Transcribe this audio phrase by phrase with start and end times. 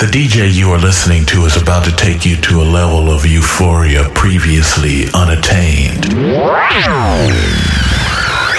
[0.00, 3.26] The DJ you are listening to is about to take you to a level of
[3.26, 6.06] euphoria previously unattained.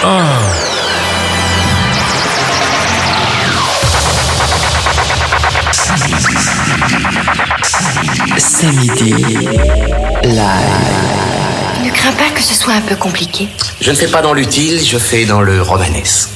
[0.04, 0.38] Oh.
[8.38, 9.14] Samedi
[10.24, 10.72] live.
[11.84, 13.48] Ne crains pas que ce soit un peu compliqué.
[13.82, 16.30] Je ne fais pas dans l'utile, je fais dans le romanesque.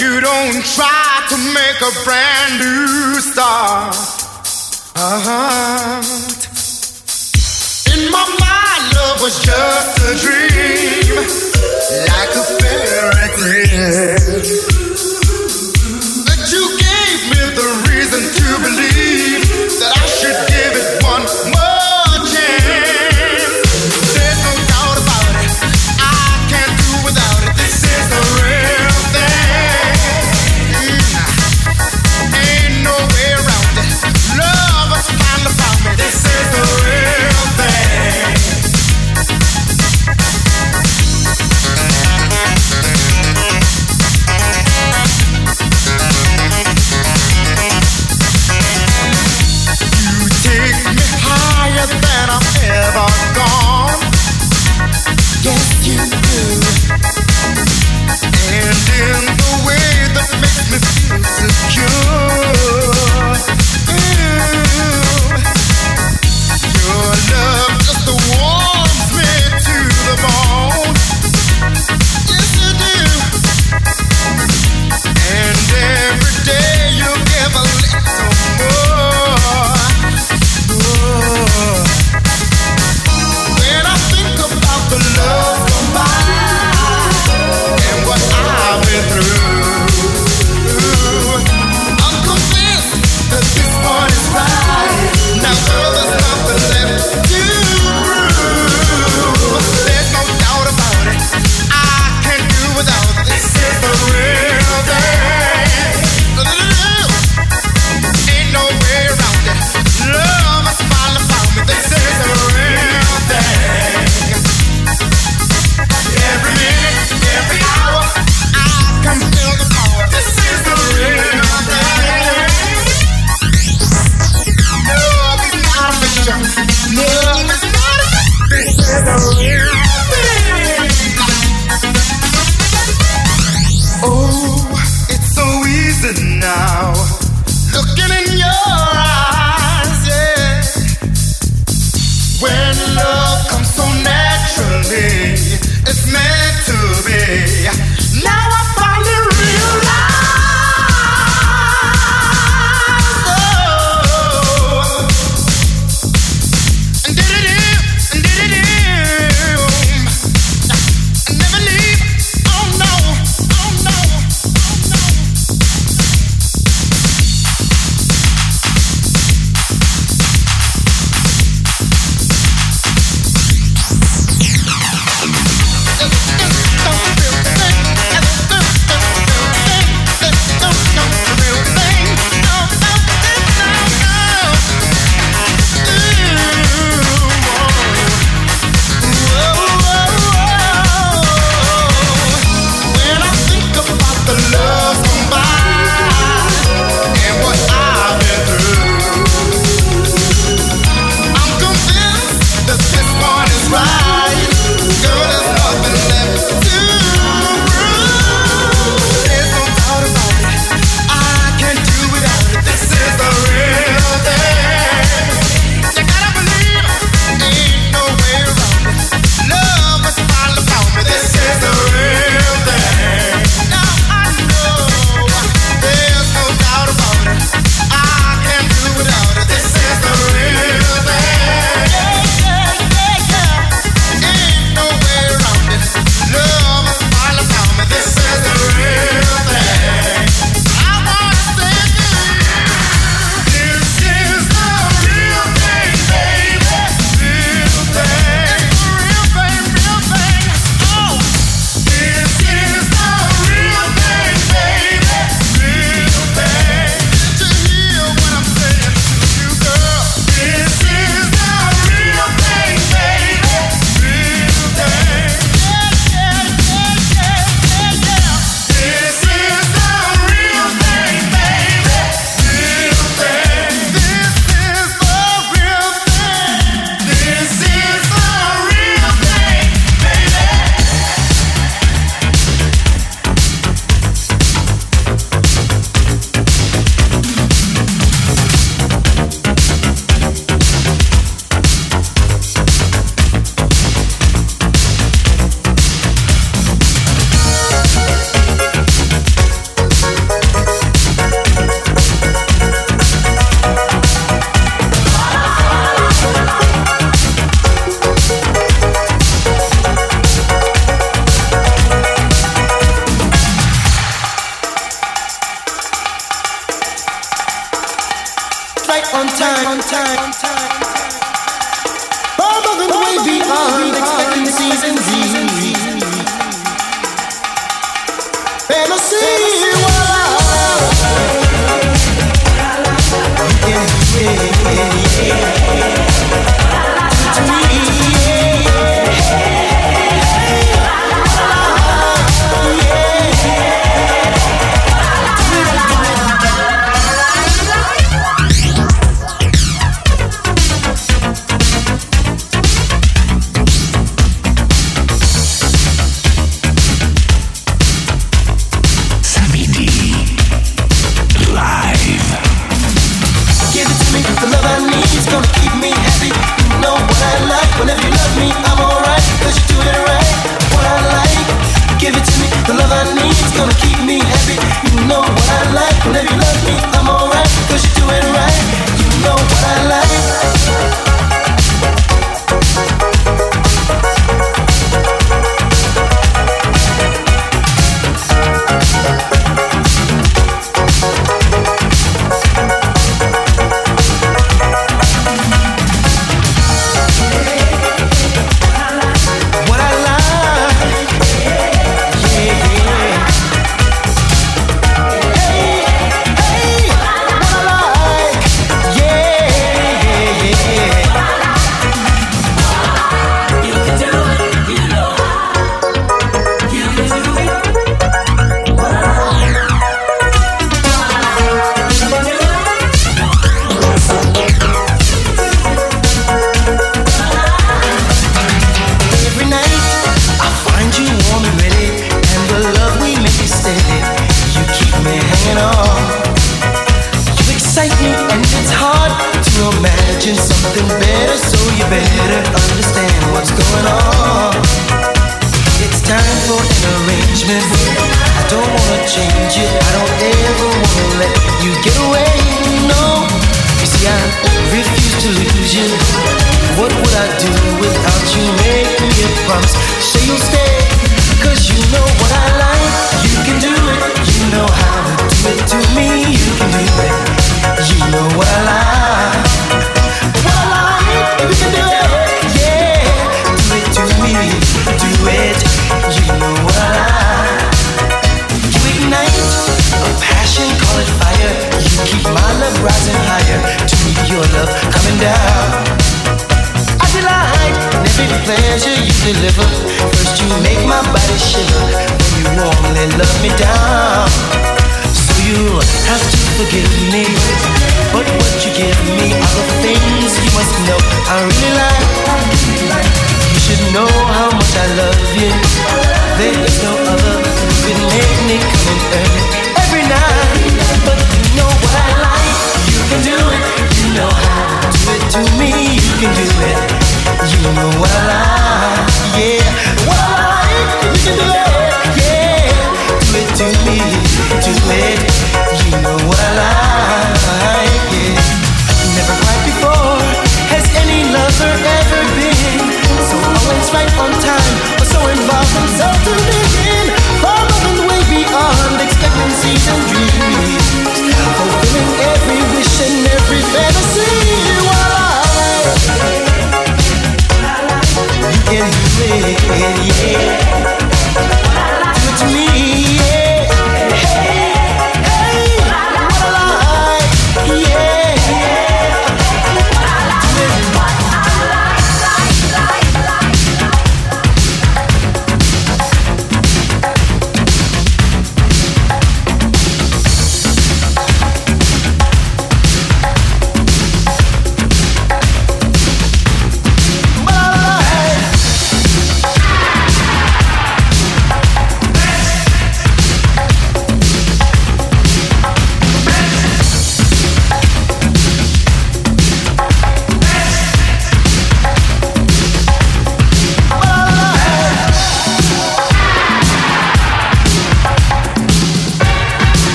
[0.00, 3.94] You don't try to make a brand new start.
[4.96, 6.02] Uh-huh.
[7.94, 11.16] In my mind, love was just a dream,
[12.08, 14.85] like a fairy tale.
[61.22, 61.55] Sim.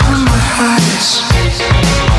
[0.00, 2.11] Look my eyes.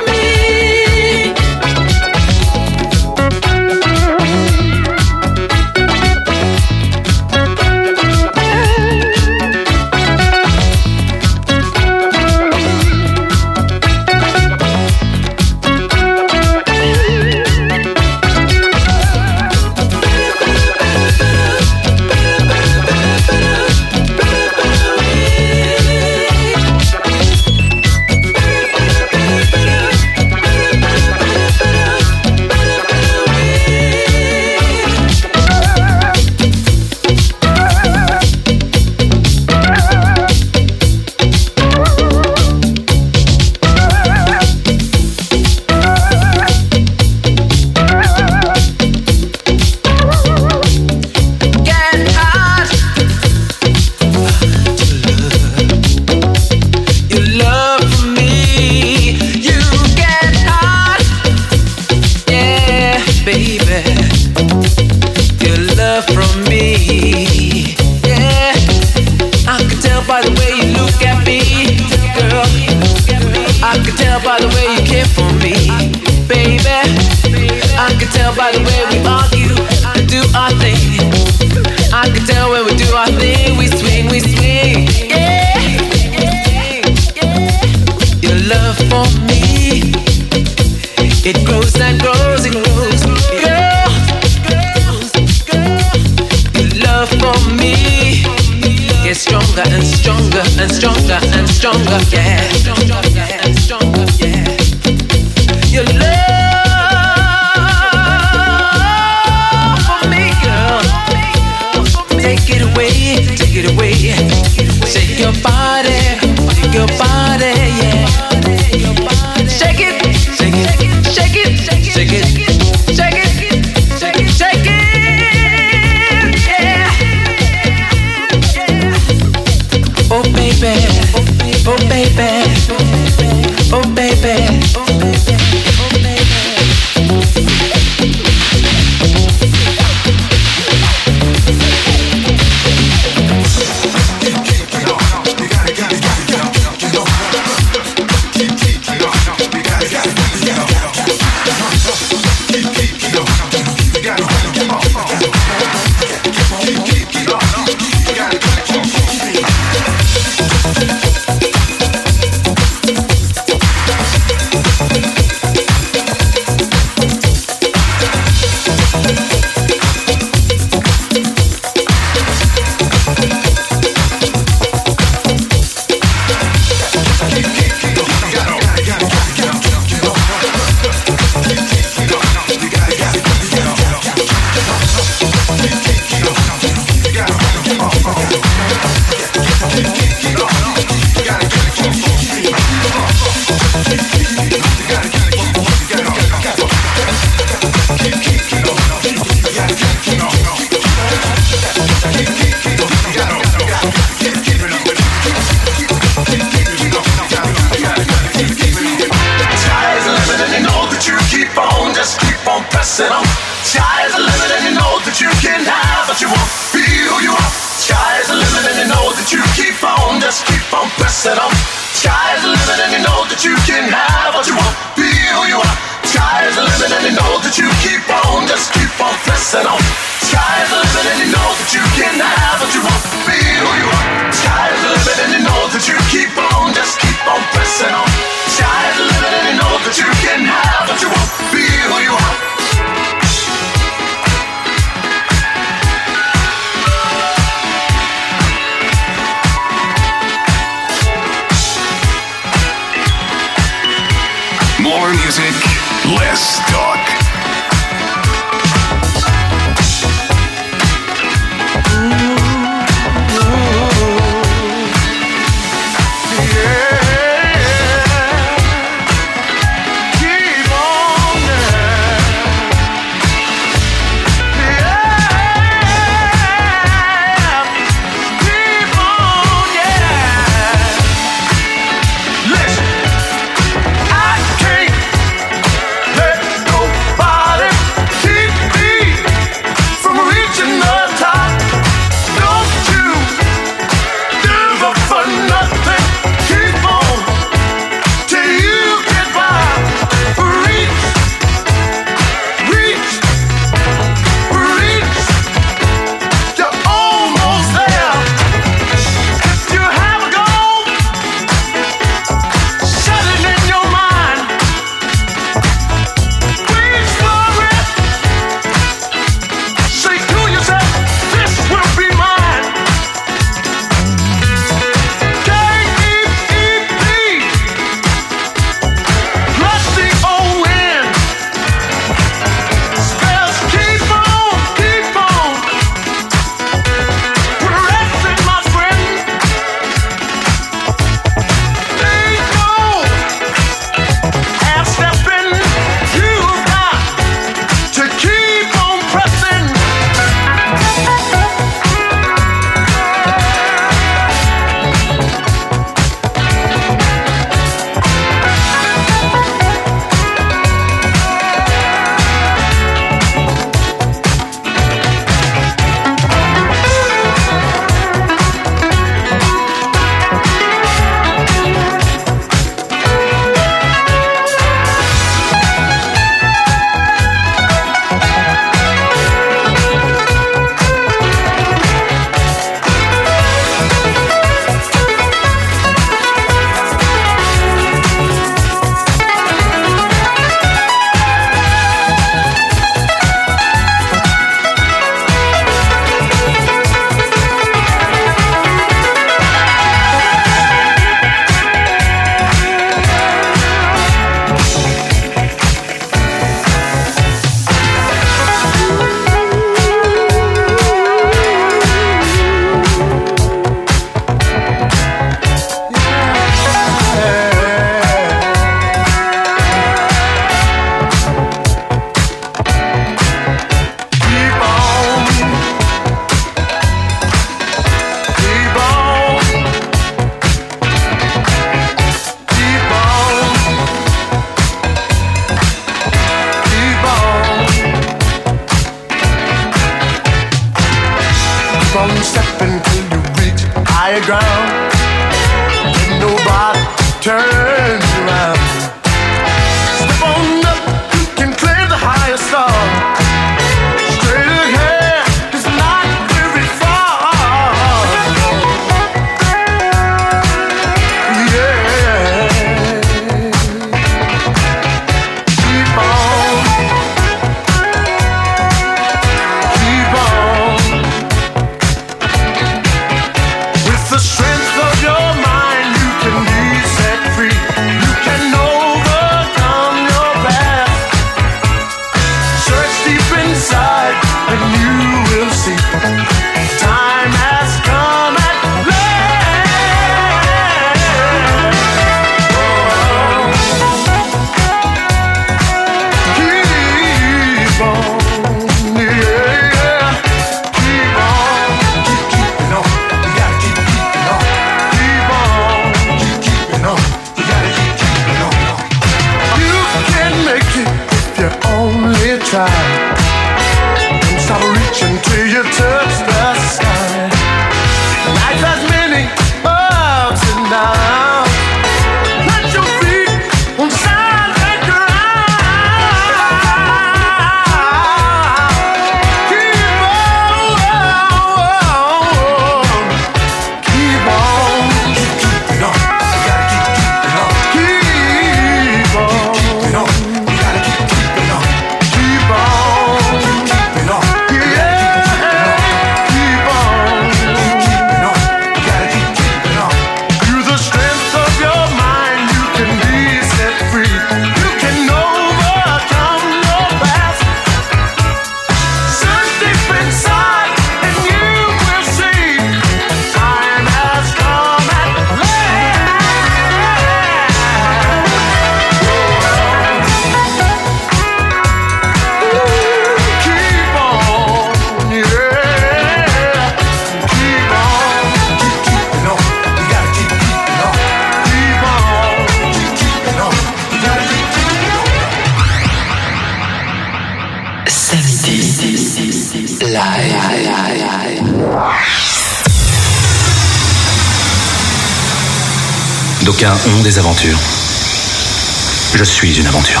[599.18, 600.00] Je suis une aventure.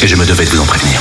[0.00, 0.97] Et je me devais de vous en prévenir.